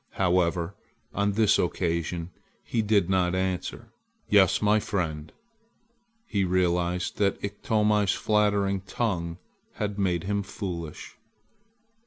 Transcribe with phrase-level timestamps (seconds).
[0.13, 0.73] However,
[1.13, 2.31] on this occasion,
[2.63, 3.89] he did not answer
[4.27, 5.31] "Yes, my friend."
[6.25, 9.37] He realized that Iktomi's flattering tongue
[9.73, 11.17] had made him foolish.